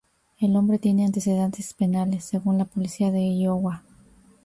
[0.39, 3.83] El hombre tiene antecedentes penales según la policía de Iowa.